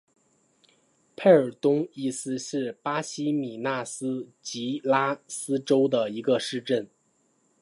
[1.15, 6.89] 佩尔东伊斯是巴西米纳斯吉拉斯州的一个市镇。